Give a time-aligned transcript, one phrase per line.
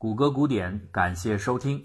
[0.00, 1.84] 谷歌古典，感谢收听。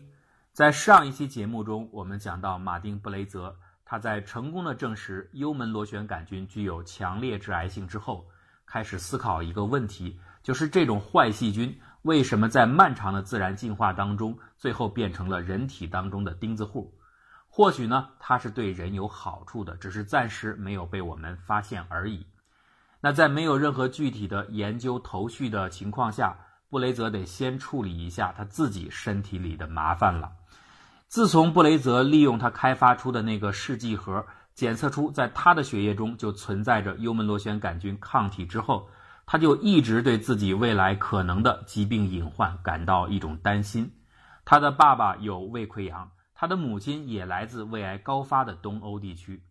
[0.54, 3.53] 在上一期节目中，我们讲到马丁·布雷泽，
[3.84, 8.26] 他在成功的证实幽门螺旋杆菌具有强烈致癌性之后，
[8.66, 16.97] 开始思考一个问题，就是这种坏细菌为什么在漫长的自然进化当中，最后变成了人体当中的钉子户？
[17.50, 22.25] 或许呢，它是对人有好处的，只是暂时没有被我们发现而已。
[23.02, 26.38] 那在没有任何具体的研究头绪的情况下，
[26.70, 30.31] 布雷泽得先处理一下他自己身体里的麻烦了。
[31.08, 38.89] 自从布雷泽利用他开发出的那个试剂盒检测出在他的血液中就存在着幽门螺旋杆菌抗体之后，
[39.25, 43.91] 他就一直对自己未来可能的疾病隐患感到一种担心。
[44.44, 46.11] 他的爸爸有胃溃疡。
[46.38, 49.41] 他的母亲也来自胃癌高发的东欧地区，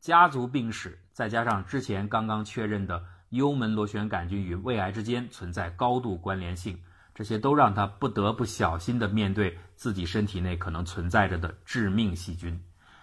[0.00, 6.78] 家族病史再加上之前刚刚确认的幽门螺旋杆菌与胃癌之间存在高度关联性，
[7.14, 12.60] 这些都让他不得不小心地面对自己身体内可能存在着的致命细菌。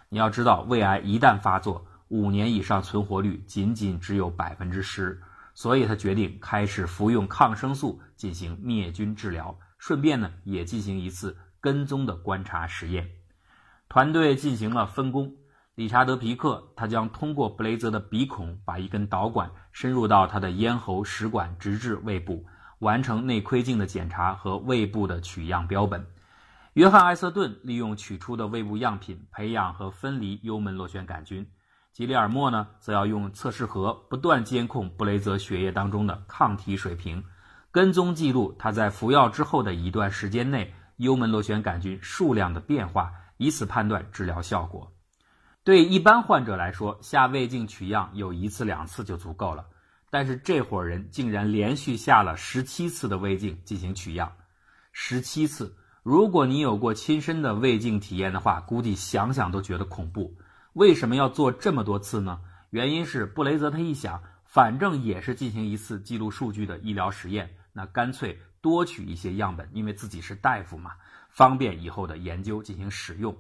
[0.09, 5.21] 你要知道，胃癌一旦发作，五年以上存活率仅仅只有百分之十，
[5.53, 13.09] 所以他决定开始服用抗生素进行灭菌治疗，顺便呢也进行一次跟踪的观察实验。
[13.89, 15.35] 团队进行了分工，
[15.78, 22.44] 理查德·皮克他将通过布雷泽的鼻孔，把一根导管深入到他的咽喉食管，直至胃部，
[22.80, 26.03] 完成内窥镜的检查和胃部的取样标本。
[26.73, 31.48] 约翰·艾瑟顿利用取出的胃部样品培养和分离幽门螺旋杆菌。
[31.94, 37.23] 吉里尔莫呢，则要用测试盒不断监控布雷泽血液当中的抗体水平，
[37.70, 43.11] 跟踪记录他在服药之后的一段时间内幽门螺旋杆菌数量的变化。
[43.38, 44.92] 以此判断治疗效果。
[45.67, 49.65] 对一般患者来说，下胃镜取样有一次两次就足够了。
[50.09, 54.31] 但是这伙人竟然连续下了十七次的胃镜进行取样，
[54.93, 55.75] 十七次。
[56.03, 60.37] 如果你有过亲身的胃镜体验的话，估计想想都觉得恐怖。
[60.71, 62.39] 为什么要做这么多次呢？
[62.69, 70.93] 原因是布雷泽他一想，反正也是进行一次记录数据的医疗实验，那干脆多取一些样本，因为自己是大夫嘛。
[71.27, 73.36] 方便以后的研究进行使用，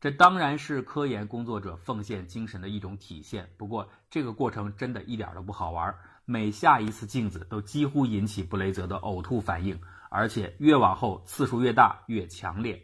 [0.00, 3.50] 这当然是科研工作者奉献精神的一种体现。
[3.58, 5.94] 不过，这个过程真的一点都不好玩，
[6.24, 9.78] 每下一次镜子都几乎引起布雷泽的呕吐反应，
[10.08, 12.82] 而且越往后次数越大越强烈。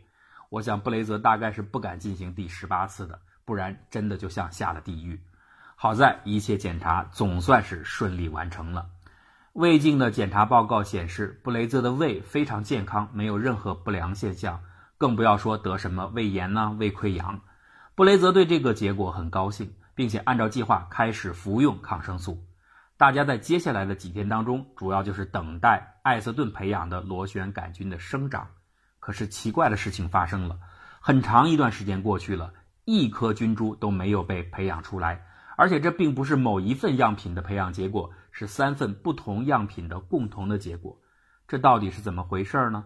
[0.50, 5.18] 我想布雷泽大概是不敢进行第十八次的，不然真的就像下了地狱。
[5.74, 8.90] 好在一切检查总算是顺利完成了。
[9.54, 14.60] 胃镜的检查报告显示，布雷泽的胃非常健康，没有任何不良现象，
[14.98, 17.40] 更不要说得什么胃炎呐、胃溃疡。
[17.94, 22.44] 布雷泽对这个结果很高兴，并且按照计划开始服用抗生素。
[22.96, 28.48] 大家在接下来的几天当中，主要就是等待艾瑟顿培养的螺旋杆菌的生长。
[28.98, 30.58] 可是奇怪的事情发生了，
[31.00, 32.52] 很长一段时间过去了，
[32.84, 35.24] 一颗菌株都没有被培养出来，
[35.56, 38.12] 而且这并不是某一份样品的培养结果。
[38.38, 41.00] 是三份不同样品的共同的结果，
[41.48, 42.84] 这到底是怎么回事呢？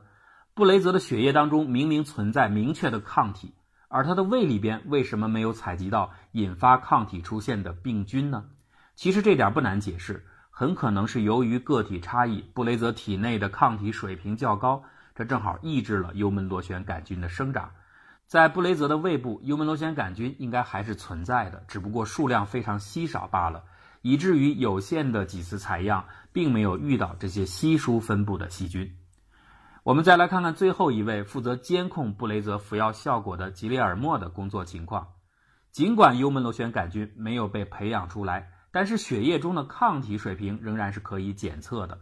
[0.55, 3.55] 布雷泽的血液当中明明存在明确的抗体，
[3.89, 8.45] 而他的胃里边为什么没有采集到引发抗体出现的病菌呢？
[8.95, 14.83] 其实这点不难解释，很可能是由于个体差异，布雷泽体内的抗体水平较高，
[15.15, 17.71] 这正好抑制了幽门螺旋杆菌的生长。
[18.27, 23.65] 在布雷泽的胃部，幽门螺旋杆菌应该还是存在的，只不过数量非常稀少罢了。
[24.03, 28.97] 以至于有限的几次采样，并没有遇到这些稀疏分布的细菌。
[29.91, 35.09] 我们再来看看最后一位负责监控布雷泽服药效果的吉列尔莫的工作情况。
[35.73, 41.99] 尽管幽门螺旋杆菌没有被培养出来，但是血液中的抗体水平仍然是可以检测的。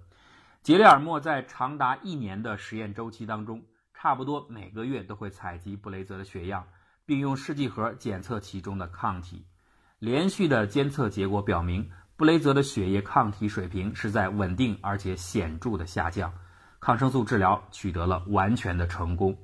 [0.61, 3.63] 吉列尔莫在长达一年的实验周期当中，
[3.95, 6.67] 差不多每个月都会采集布雷泽的血样，
[7.07, 9.47] 并用试剂盒检测其中的抗体。
[9.99, 16.31] 连续的监测结果表明，布雷泽的血液抗体水平是在稳定而且显著的下降，
[16.81, 19.37] 抗生素治疗取得了完全的成功。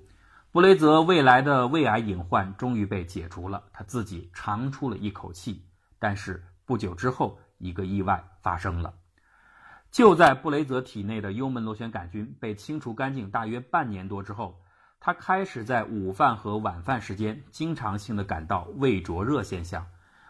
[0.53, 5.65] 布雷泽未来的胃癌隐患终于被解除了，他自己长出了一口气。
[5.99, 8.95] 但是不久之后，一个意外发生了。
[9.91, 14.61] 就在布雷泽体内的幽门螺旋杆菌被清除干净大约半年多之后，
[15.01, 19.87] 他开始在午饭和晚饭时间经常性的感到胃灼热现象。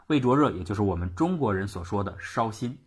[0.06, 2.78] 胃灼热，也就是我们中国人所说的烧心。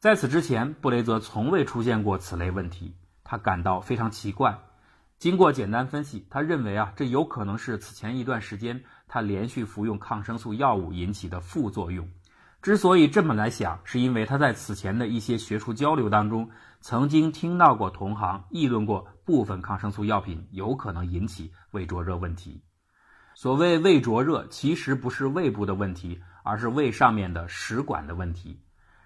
[0.00, 2.94] 在此之前，布雷泽从未出现过此类问题，
[3.30, 4.58] 他感到非常奇怪。
[5.18, 12.08] 经过简单分析，他认为啊，这有可能是此前一段时间他连续服用抗生素药物引起的副作用。
[12.62, 16.48] 之所以这么来想，是因为他在此前的一些学术交流当中，
[16.80, 22.62] 曾经听到过同行议论过部分抗生素药品有可能引起胃灼热问题。
[23.34, 28.62] 所谓胃灼热，其实不是胃部的问题，而是胃上面的食管的问题。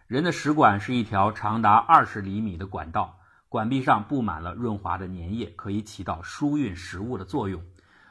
[0.07, 3.19] 人的食管是一条长达二十厘米的管道，
[3.53, 7.63] 管壁上布满了润滑的粘液，可以起到输运食物的作用。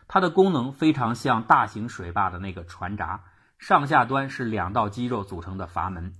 [0.08, 3.24] 它的功能非常像大型水坝的那个船闸，
[3.58, 6.14] 上下端是两道肌肉组成的阀门，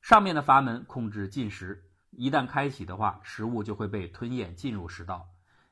[0.00, 1.84] 上面的阀门控制进食。
[2.12, 5.26] 一旦开启的话，食物就会被吞咽进入食道。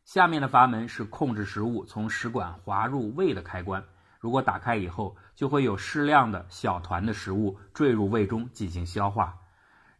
[0.05, 3.83] 下面的阀门是控制食物从食管滑入胃的开关。
[4.19, 9.39] 如果打开以后，就会有适量的小团的食物坠入胃中进行消化。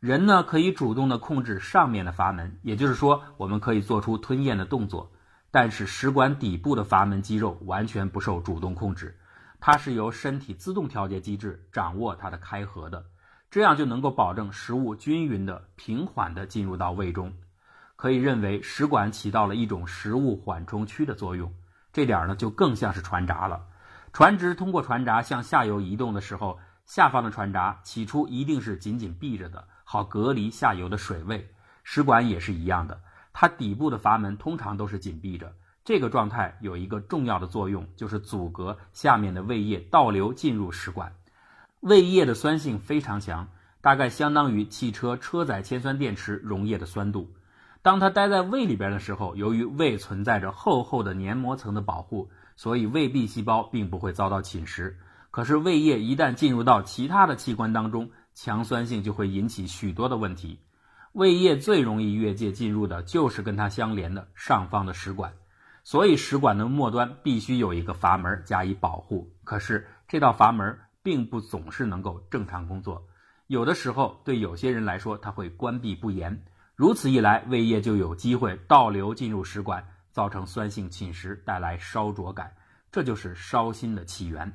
[0.01, 5.13] 人呢可以主动的控制上面的阀门，也就是说，我们可以做出吞咽的动作。
[5.51, 9.19] 但是食管底部的阀门肌肉完全不受主动控制，
[9.61, 13.05] 它是由身体自动调节机制掌握它的开合的。
[13.51, 17.35] 这样就能够保证食物均匀的、平缓的进入到胃中，
[17.97, 21.53] 可以认为食管起到了一种食物缓冲区的作用。
[21.93, 23.67] 这点呢就更像是船闸了。
[24.15, 31.51] 船只通过船闸向下游移动的时候，下方的船闸起初一定是紧紧闭着的，好隔离下游的水位。
[31.83, 33.01] 食管也是一样的，
[33.33, 35.53] 它底部的阀门通常都是紧闭着。
[35.85, 41.13] 这个状态有一个重要的作用，就是阻隔下面的胃液倒流进入食管。
[41.81, 43.49] 胃液的酸性非常强，
[43.81, 47.29] 大概相当于汽车车载铅酸电池溶液的酸度。
[47.83, 54.95] 当它待在胃里边的时候，由于胃存在着厚厚的黏膜层的保护，所以胃壁细胞并不会遭到侵蚀。
[55.33, 58.11] 可是胃液一旦进入到其他的器官当中，
[58.43, 60.61] 强酸性就会引起许多的问题。
[61.13, 65.35] 胃液最容易越界进入的就是跟它相连的上方的食管，
[65.85, 69.31] 所以食管的末端必须有一个阀门加以保护。
[69.45, 70.79] 可是这道阀门。
[71.03, 73.09] 并不总是能够正常工作，
[73.47, 76.45] 有的时候对有些人来说，它会关闭不严，
[76.77, 79.83] 如此一来，胃液就有机会倒流进入食管，
[80.13, 82.53] 造成酸性侵蚀，带来烧灼感，
[82.93, 84.55] 这就是烧心的起源。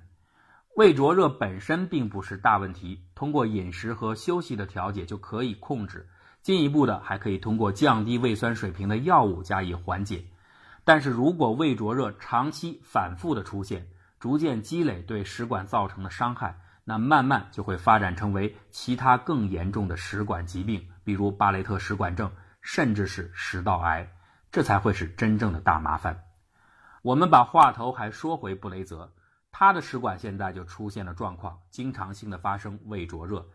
[0.75, 6.09] 胃灼热本身并不是大问题，通过饮食和休息的调节就可以控制，
[6.41, 10.25] 进一步的还可以通过降低胃酸水平的药物加以缓解。
[10.83, 13.87] 但是如果胃灼热长期反复的出现，
[14.19, 22.29] 逐渐积累对食管造成的伤害，那慢慢就会发展成为其他更严重的食管疾病，比如巴雷特食管症，
[22.59, 24.11] 甚至是食道癌，
[24.51, 26.25] 这才会是真正的大麻烦。
[27.01, 29.13] 我们把话头还说回布雷泽，
[29.57, 33.45] 他的食管现在就出现了状况，经常性的发生胃灼热。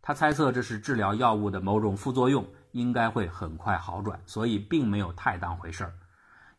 [0.00, 5.92] 他猜测这是治疗药物的某种副作用，应该会很快好转，所以并没有太当回事儿。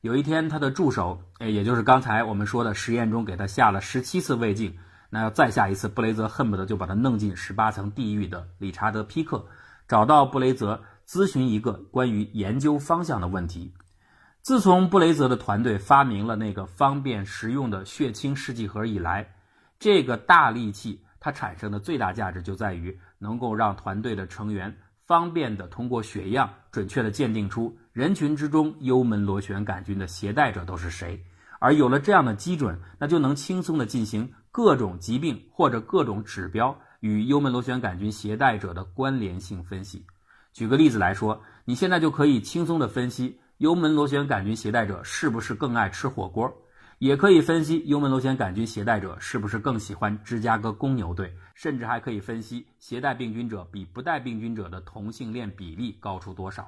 [0.02, 4.78] 有一天，他的助手，哎，也就是刚才我们说的实验中给他下了十七次胃镜，
[5.10, 9.44] 那要再下一次，布雷泽恨不得就把他弄进十八层地狱的理查德·皮克，
[9.88, 13.74] 找到布雷泽咨询一个关于研究方向的问题。
[14.42, 19.36] 自从布雷泽的团队发明了那个方便实用的血清试剂盒以来，
[19.80, 24.76] 这个大利器它产生的最大价值就在于能够让团队的成员。
[25.06, 31.22] 方便的通过血样准确的鉴定出人群之中幽门螺旋杆菌的携带者都是谁，
[31.60, 40.06] 而有了这样的基准，那就能轻松的进行各种疾病或者各种指标与幽门螺旋杆菌携带者的关联性分析。
[40.54, 46.52] 举个例子来说，你现在就可以轻松的分析幽门螺旋杆菌携带者是不是更爱吃火锅。
[46.98, 56.68] 也可以分析幽门螺旋杆菌携带者是不是更喜欢芝加哥公牛队，甚至还可以分析携带病菌者比不带病菌者的同性恋比例高出多少。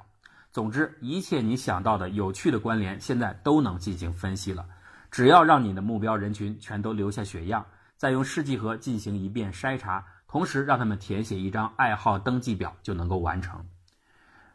[0.52, 4.64] 总之，一切你想到的有趣的关联，现在都能进行分析了。
[5.10, 7.66] 只要让你的目标人群全都留下血样，
[7.96, 13.66] 再用试剂盒进行一遍筛查，同时让他们填写一张爱好登记表，就能够完成。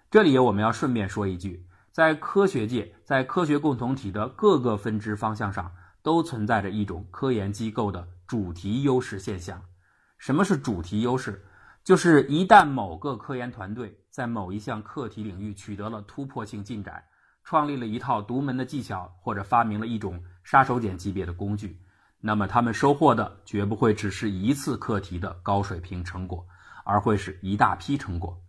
[0.10, 1.66] 这里我们要顺便说一句。
[1.91, 9.62] 在科学界，在科学共同体的各个分支方向上，都存在着一种科研机构的主题优势现象。
[10.17, 11.46] 什么是主题优势？
[11.84, 17.03] 就是一旦某个科研团队在某一项课题领域取得了突破性进展，
[17.43, 21.81] 创立了一套独门的技巧，或者发明了一种杀手锏级别的工具，
[22.19, 26.46] 那么他们收获的绝不会只是一次课题的高水平成果，
[26.86, 28.39] 而会是一大批成果。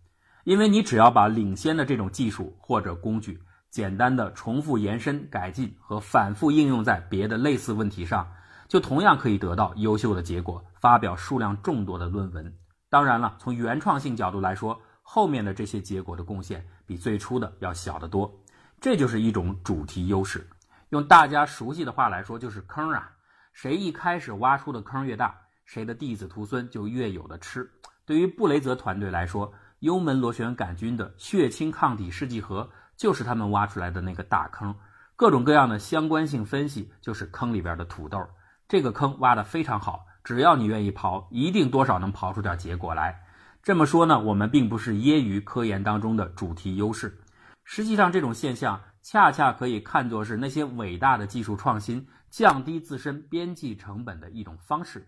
[0.43, 8.29] 因为你只要把领先的这种技术或者工具，简单的重复延伸、改进和反复应用在别的类似问题上，
[8.67, 12.53] 就同样可以得到优秀的结果，发表数量众多的论文。
[12.89, 18.31] 当然了，从原创性角度来说，后面的这些结果的贡献比最初的要小得多。
[18.79, 20.45] 这就是一种主题优势。
[20.89, 23.11] 用大家熟悉的话来说，就是坑啊！
[23.53, 27.69] 谁一开始挖出的坑越大，谁的弟子徒孙就越有的吃。
[28.05, 34.75] 对于布雷泽团队来说，幽门螺旋杆菌的血清抗体试剂盒就是他们挖出来的那个大坑，
[35.15, 38.23] 各种各样的相关性分析就是坑里边的土豆。
[38.67, 43.23] 这个坑挖得非常好，只要你愿意刨，一定多少能刨出点结果来。
[43.63, 47.17] 这么说呢，我们并不是揶揄科研当中的主题优势，
[47.63, 55.07] 实际上这种现象恰恰可以看作是那些伟大的技术创新降低自身边际成本的一种方式。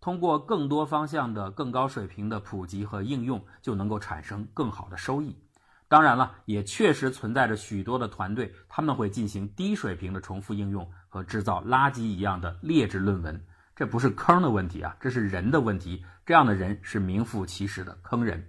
[0.00, 5.36] 通过更多方向的更高水平的普及和应用，就能够产生更好的收益。
[5.88, 13.44] 当然了，也确实存在着许多的团队，他们会进行低水平的重复应用和制造垃圾一样的劣质论文。
[13.74, 16.04] 这不是坑的问题啊，这是人的问题。
[16.24, 18.46] 这样的人是名副其实的坑人。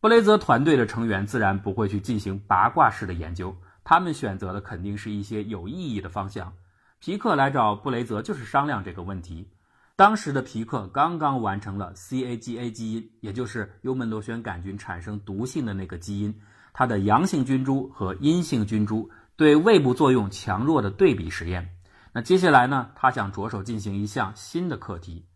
[0.00, 6.52] 布雷泽团队的成员自然不会去进行八卦式的研究，他们选择的肯定是一些有意义的方向。
[6.98, 9.48] 皮克来找布雷泽就是商量这个问题。
[9.96, 16.34] 当时的皮克刚刚完成了 CAGA 基因，也就是幽门螺旋杆菌产生毒性的那个基因，
[16.72, 21.70] 它的阳性菌株和阴性菌株对胃部作用强弱的对比实验。
[22.12, 25.28] 那接下来呢，他想着手进行一项新的课题。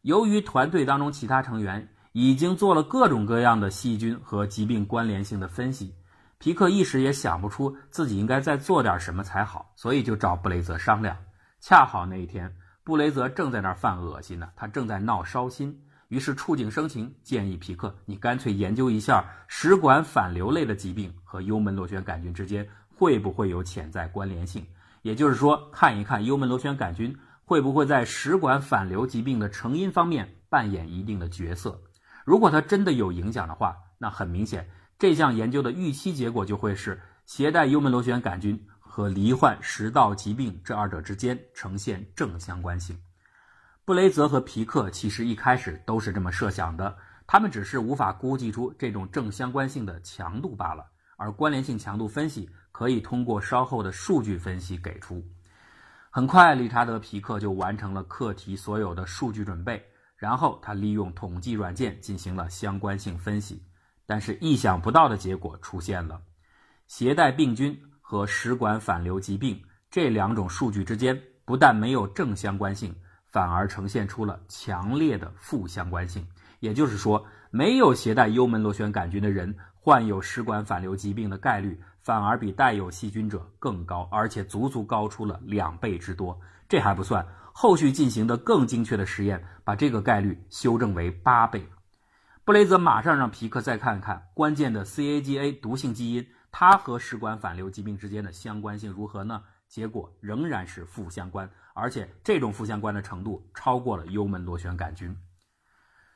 [0.00, 5.94] 由于团队当中其他成员已经做了各种各样的细菌和疾病关联性的分析，
[6.38, 11.14] 皮克一时也想不出自己应该再做点什么才好，所以就找布雷泽商量。
[11.60, 12.50] 恰好那一天。
[12.86, 15.76] 布雷泽正在那儿犯恶心呢，他正在闹烧心，
[16.06, 22.64] 于是触景生情，建议皮克：“你干脆研究一下食管反流类的疾病和幽门螺旋杆菌之间
[22.96, 24.64] 会不会有潜在关联性，
[25.02, 27.12] 也就是说，看一看幽门螺旋杆菌
[27.44, 31.80] 会不会在食管反流疾病的成因方面扮演一定的角色。
[32.24, 38.64] 如果它真的有影响的话，那很明显，这项研究的预期结果就会是携带幽门螺旋杆菌。”
[38.96, 42.98] 和罹患食道疾病这二者之间呈现正相关性。
[43.84, 50.86] 布雷泽和皮克其实一开始都是这么设想的，他们只是无法估计出这种正相关性的强度罢了。
[51.18, 55.22] 而关联性强度分析可以通过稍后的数据分析给出。
[56.08, 59.84] 很快，理查德·皮克就完成了课题所有的数据准备，
[60.16, 63.62] 然后他利用统计软件进行了相关性分析。
[64.06, 66.22] 但是意想不到的结果出现了，
[66.86, 67.78] 携带病菌。
[68.08, 69.60] 和食管反流疾病
[69.90, 72.94] 这两种数据之间不但没有正相关性，
[73.32, 76.24] 反而呈现出了强烈的负相关性。
[76.60, 86.38] 也就是说，没有携带幽门螺旋杆菌的人患有食管反流疾病的概率，反而比带有细菌者更高，而且足足高出了两倍之多。
[86.68, 91.66] 这还不算，后续进行的更精确的实验，把这个概率修正为八倍。
[92.44, 96.24] 布雷泽马上让皮克再看看关键的 CAGA 毒性基因。
[96.58, 99.42] 它和食管反流疾病之间的相关性如何呢？
[99.68, 105.14] 结果仍然是负相关，而且这种负相关的程度超过了幽门螺旋杆菌。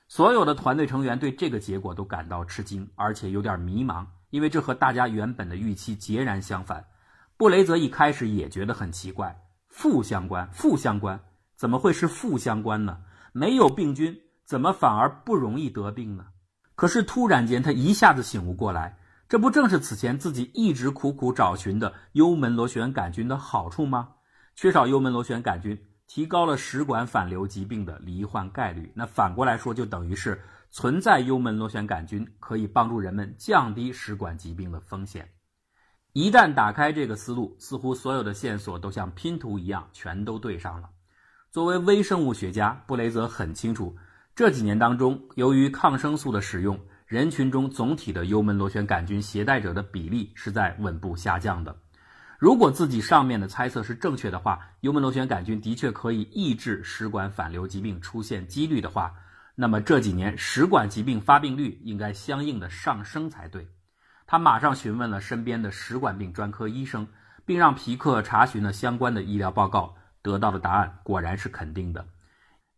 [0.08, 6.82] 所有的团队成员对这个结果都感到吃惊，而且有点迷茫，因为这和大家原本的预期截然相反。
[7.36, 11.20] 布雷泽一开始也觉得很奇怪，负相关，负相关，
[11.54, 12.98] 怎么会是负相关呢？
[13.32, 16.28] 没有病菌，怎么反而不容易得病呢？
[16.74, 18.96] 可是突然间，他一下子醒悟过来。
[19.30, 24.08] 这不正是此前自己一直苦苦找寻的幽门螺旋杆菌的好处吗？
[24.56, 28.90] 缺少幽门螺旋杆菌，提高了食管反流疾病的罹患概率。
[28.92, 35.28] 那反过来说，就等于是存在幽门螺旋杆菌可以帮助人们降低食管疾病的风险。
[36.12, 40.90] 一旦打开这个思路，似乎所有的线索都像拼图一样全都对上了。
[41.52, 43.96] 作为微生物学家，布雷泽很清楚，
[44.34, 46.80] 这几年当中，由于抗生素的使用。
[47.10, 51.76] 人群中总体的幽门螺旋杆菌携带者的比例是在稳步下降的。
[52.38, 59.12] 如果自己上面的猜测是正确的话，幽门螺旋杆菌的确可以抑制食管反流疾病出现几率的话，
[59.56, 63.66] 那么这几年食管疾病发病率应该相应的上升才对。
[64.24, 67.08] 他马上询问了身边的食管病专科医生，
[67.44, 72.06] 并让皮克查询了相关的医疗报告，得到的答案果然是肯定的。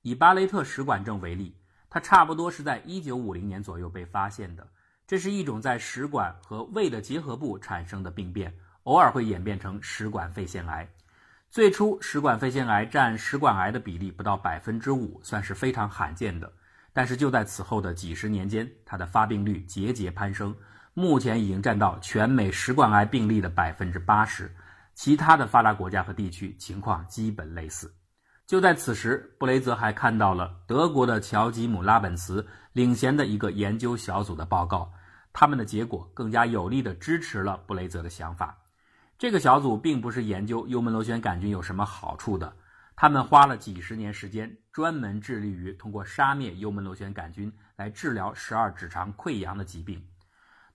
[0.01, 1.55] 以巴雷特食管症为例。
[1.95, 4.67] 它差不多是在一九五零年左右被发现的。
[5.07, 8.51] 这是一种在食管和胃的结合部产生的病变，
[8.85, 10.89] 偶尔会演变成食管肺腺癌。
[11.51, 16.51] 最初，食管肺腺癌占食管癌的比例不到百分之五，算是非常罕见的。
[16.95, 20.57] 但是就在此后的几十年间，它的发病率节节攀升，
[20.95, 24.51] 目前已经占到全美食管癌病例的百分之八十。
[24.95, 27.93] 其他的发达国家和地区情况基本类似。
[28.53, 34.93] 就在此时，布雷泽还看到了德国的乔吉姆拉本茨领衔的一个研究小组的报告，
[35.33, 38.55] 他们的结果更加有力地支持了布雷泽的想法。
[39.19, 42.55] 这个小组并不是研究幽门螺旋杆菌有什么好处的，
[42.95, 50.05] 他们花了几十年时间，专门致力于通过杀灭幽门螺旋杆菌来治疗十二指肠溃疡的疾病。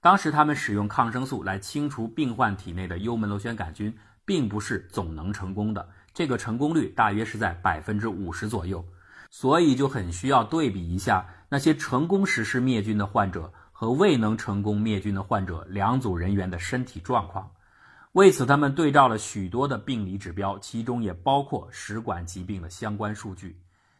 [0.01, 3.95] 当时他们使用抗生素来清除病患体内的幽门螺旋杆菌。
[4.27, 8.83] 并不是总能成功的，这个成功率大约是在百分之五十左右，
[9.29, 17.47] 所以就很需要对比一下那些成功实施灭菌的患者和未能成功灭菌的患者两组人员的身体状况。
[18.13, 23.55] 为此，他们对照了许多的病理指标，其中也包括食管疾病的相关数据。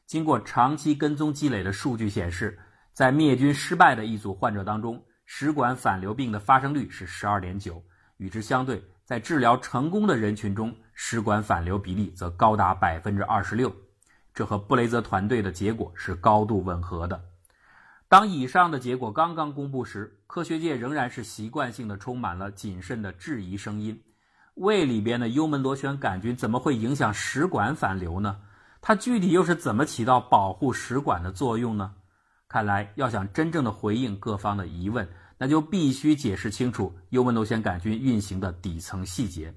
[0.08, 2.58] 经过长期跟踪积累的数据显示，
[2.94, 7.80] 在灭菌失败的一组患者当中，食管反流病的发生率是十二点九，
[8.18, 8.84] 与之相对。
[9.06, 13.72] 在治疗成功的人群中，食管反流比例则高达百分之二十六，
[14.34, 17.24] 这和布雷泽团队的结果是高度吻合的。
[18.10, 24.01] 当以上的结果刚刚公布时，科学界仍然是习惯性的充满了谨慎的质疑声音：
[24.56, 28.36] 胃里边的幽门螺旋杆菌怎么会影响食管反流呢？
[28.82, 31.94] 它具体又是怎么起到保护食管的作用呢？
[32.50, 35.08] 看来，要想真正的回应各方的疑问。
[35.38, 39.54] 那就必须解释清楚幽门螺旋杆菌运行的底层细节。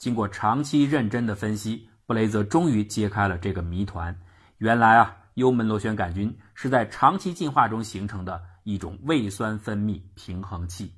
[0.00, 4.18] 经过长期认真的分析，布雷泽终于揭开了这个谜团。
[4.56, 10.94] 原来啊，幽门螺旋杆菌是在长期进化中形成的一种胃酸分泌平衡器。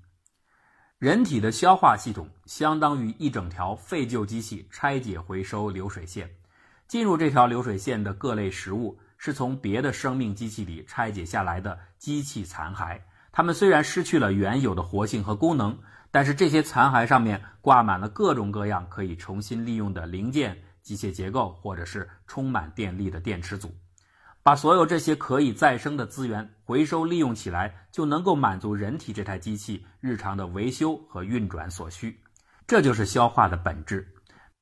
[0.99, 6.31] 人体的消化系统相当于一整条废旧机器拆解回收流水线。
[6.87, 13.01] 进入这条流水线的各类食物，是从别的生命机器里拆解下来的机器残骸。
[13.33, 15.77] 它们虽然失去了原有的活性和功能，
[16.13, 23.75] 但是这些残骸上面挂满了各种各样可以重新利用的零件、机械结构，或者是充满电力的电池组。
[24.43, 32.21] 把所有这些可以再生的资源回收利用起来，就能够满足人体这台机器日常的维修和运转所需。
[32.67, 34.07] 这就是消化的本质。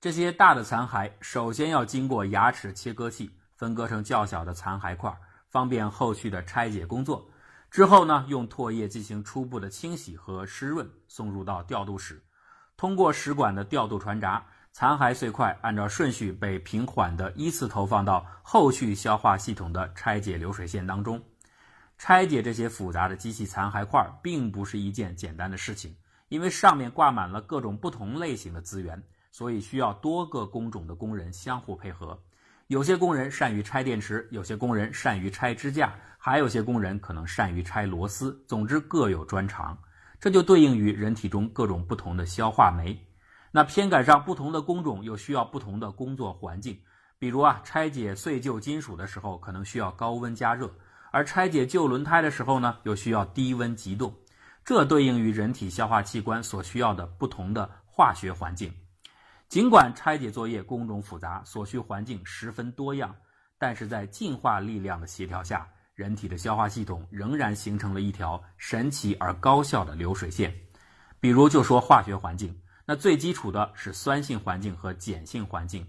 [0.00, 5.14] 这些大的残骸首先要经过牙齿切割器分割成较小的残骸块，
[5.48, 7.29] 方便后续的拆解工作。
[7.70, 12.20] 之后呢，用唾液进行初步的清洗和湿润，送入到调度室，
[12.76, 21.22] 通过食管的调度传闸，残骸碎块按照顺序被平缓的依次投放到后续消化系统的拆解流水线当中。
[21.96, 25.94] 拆解这些复杂的机器残骸块，并不是一件简单的事情，
[26.28, 32.20] 因为上面挂满了各种不同类型的资源，所以需要多个工种的工人相互配合。
[32.70, 38.40] 有些工人善于拆电池，有些工人善于拆支架，还有些工人可能善于拆螺丝。
[38.46, 39.76] 总之各有专长，
[40.20, 42.96] 这就对应于人体中各种不同的消化酶。
[43.50, 46.78] 那偏赶上不同的工种，又需要不同的工作环境。
[47.18, 50.68] 比如啊，拆解碎旧金属的时候，可能需要高温加热；
[51.10, 54.14] 而拆解旧轮胎的时候呢，又需要低温急冻。
[54.64, 58.72] 这对应于人体消化器官所需要的不同的化学环境。
[59.50, 63.12] 尽管拆解作业工种复杂，所需环境十分多样，
[63.58, 70.54] 但是在进化力量的协调下，人体的消化系统仍然形成了一条神奇而高效的流水线。
[71.18, 75.84] 比如，就说化学环境，那最基础的是酸性环境和碱性环境。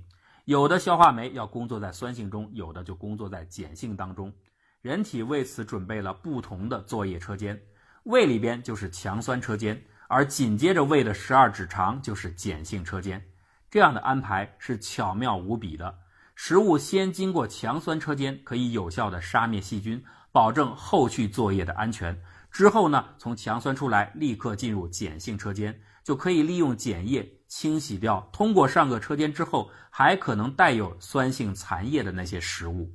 [0.46, 4.34] 有的消化酶要工作在酸性中，有的就工作在碱性当中。
[4.82, 7.62] 人体为此准备了不同的作业车间，
[8.06, 13.24] 胃里边就是强酸车间，而紧接着胃的十二指肠就是碱性车间。
[13.72, 15.98] 这样的安排是巧妙无比的。
[16.36, 20.04] 食物先经过强酸车间，可以有效的杀灭细菌，
[20.34, 22.22] 保证后续作业的安全。
[22.52, 32.94] 之后呢，从强酸出来，立刻进入碱性车间，就可以利用碱液清洗掉通过上个车间之后还可能带有酸性残液的那些食物。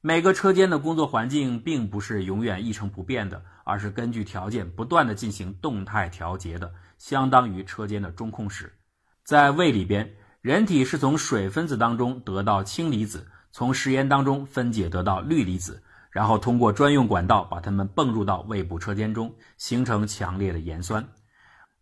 [0.00, 8.76] 每个车间的工作环境并不是永远一成不变的，而是根据条件不断的进行动态调节的，相当于车间的中控室。
[9.24, 21.02] 在胃里边，人体是从水分子当中得到氢离子，从食盐当中分解得到氯离子，然后通过专用管道把它们泵入到胃部车间中，形成强烈的盐酸。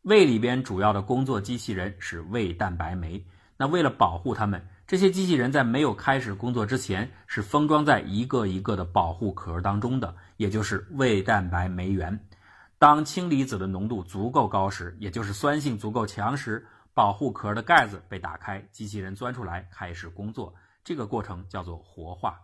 [0.02, 3.26] 胃里边主要的工作机器人是胃蛋白酶。
[3.56, 12.16] 那为了保护它们，这些机器人在没有开始工作之前是封装在一个一个的保护壳当中的，也就是胃蛋白酶原。
[12.78, 16.64] 当氢离子的浓度足够高时，也就是酸性足够强时。
[16.94, 20.54] 保护壳的盖子被打开，机器人钻出来开始工作。
[20.84, 22.40] 这个过程叫做活化。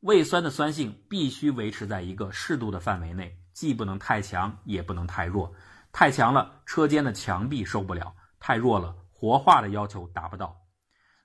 [0.00, 5.54] 胃酸的酸性必须维持在一个适度的范围内，既不能太强，也不能太弱。
[5.92, 10.60] 太强了，车间的墙壁受不了；太弱了，活化的要求达不到。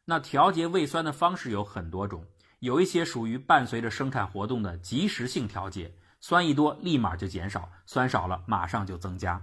[0.06, 2.26] 那调节胃酸的方式有很多种，
[2.60, 9.42] 有一些属于伴随着生产活动的即时性调节，酸一多立马就减少，酸少了马上就增加。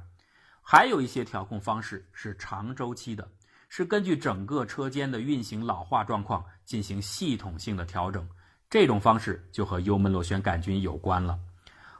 [0.69, 3.31] 还有一些调控方式是长周期的，
[3.69, 8.29] 是根据整个车间的运行老化状况进行系统性的调整。
[8.69, 11.39] 这种方式就和幽门螺旋杆菌有关了。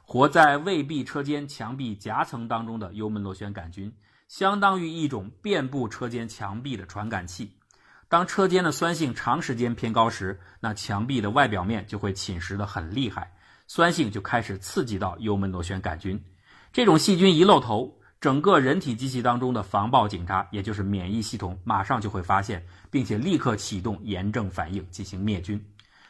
[0.03, 3.89] 活在胃壁车间墙壁夹层当中的幽门螺旋杆菌，
[4.27, 7.53] 相当于一种遍布车间墙壁的传感器。
[8.09, 13.31] 当车间的酸性长时间偏高时，那墙壁的外表面就会侵蚀的很厉害，
[13.65, 16.21] 酸性就开始刺激到幽门螺旋杆菌。
[16.73, 25.63] 这种细菌一露头，整个人体机器当中的防暴警察，也就是免疫系统，马上就会发现，并且立刻启动炎症反应进行灭菌。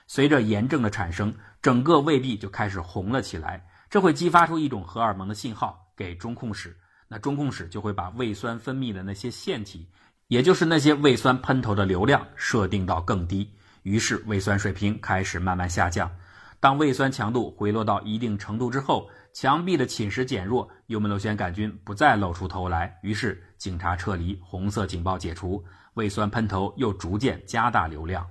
[0.08, 6.78] 随着炎症的产生，整个胃壁就开始红了起来，这会激发出一种荷尔蒙的信号给中控室，
[7.10, 9.88] 那中控室就会把胃酸分泌的那些腺体。
[10.30, 13.50] 也就是那些胃酸喷头的流量设定到更低，
[13.84, 16.12] 于是胃酸水平开始慢慢下降。
[16.60, 28.26] 当胃酸强度回落到一定程度之后，墙壁的侵蚀减弱，幽门螺旋杆菌不再露出头来，于是警察撤离，红色警报解除，胃酸喷头又逐渐加大流量。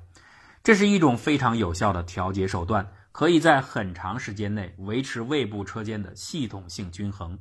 [0.65, 7.39] 这是一种非常有效的调节手段，可以在很长时间内维持胃部车间的系统性均衡。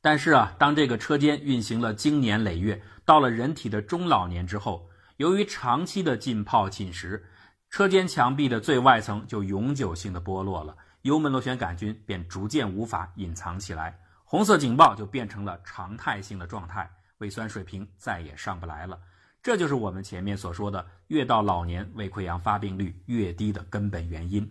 [0.00, 7.20] 但是啊，当这个车间运行了经年累月，到了人体的中老年之后，由于长期的浸泡侵蚀，
[7.68, 18.98] 车间墙壁的最外层就永久性的剥落了，幽门螺旋杆菌便逐渐无法隐藏起来，红色警报就变成了常态性的状态，胃酸水平再也上不来了。
[19.40, 24.50] 这就是我们前面所说的，越到老年胃溃疡发病率越低的根本原因。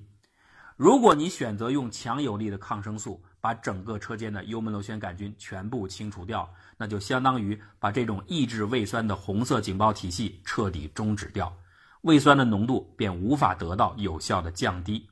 [0.77, 11.53] 如果你选择用强有力的抗生素，把整个车间的幽门螺旋杆菌全部清除掉，那就相当于把这种抑制胃酸的红色警报体系彻底终止掉，
[12.03, 15.05] 胃酸的浓度便无法得到有效的降低。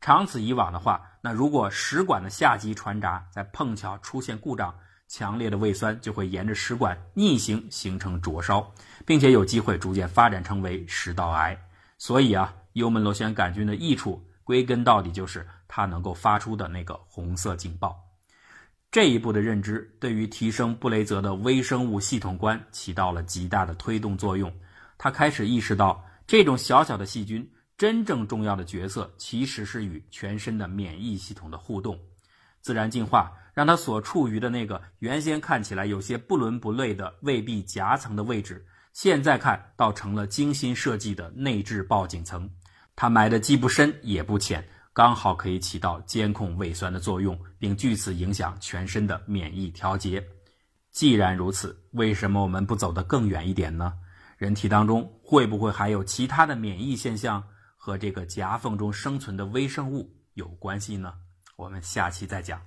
[0.00, 4.74] 长此以往的话，那如果食管的下级传闸在碰巧出现故障，
[5.08, 8.72] 强烈的胃酸就会沿着食管逆行形成灼烧，
[9.04, 11.56] 并且有机会逐渐发展成为食道癌。
[11.98, 15.46] 所以啊，幽门螺旋杆菌的益处归根到底就是。
[15.72, 17.96] 它能够发出的那个红色警报，
[18.90, 24.52] 这一步的认知对于提升布雷泽的微生物系统观起到了极大的推动作用。
[24.98, 27.48] 他开始意识到，这种小小的细菌
[27.80, 31.98] 真正重要的角色其实是与全身的免疫系统的互动。
[32.60, 38.62] 自然进化让他所处于的那个原先看起来有些不伦不类的胃壁夹层的位置，
[38.92, 42.50] 现在看倒成了精心设计的内置报警层。
[42.94, 44.62] 它埋的既不深也不浅。
[44.92, 50.22] 刚好可以起到监控胃酸的作用，并据此影响全身的免疫调节。
[50.90, 53.94] 既然如此，为什么我们不走得更远一点呢？
[54.36, 57.42] 人体当中会不会还有其他的免疫现象
[57.82, 61.14] 和这个夹缝中生存的微生物有关系呢？
[61.56, 62.60] 我们下期再讲。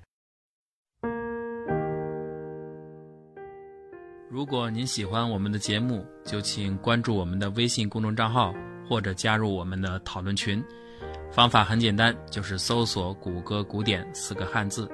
[4.27, 8.51] 如果您喜欢我们的节目，就请关注我们的微信公众账号，
[8.89, 10.63] 或者加入我们的讨论群。
[11.31, 14.89] 方法很简单，就是搜索“谷歌古典”四个汉字，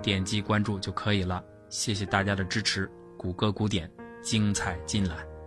[0.00, 1.44] 点击关注就可以了。
[1.68, 3.90] 谢谢大家的支持，谷歌古典
[4.22, 5.37] 精彩尽览。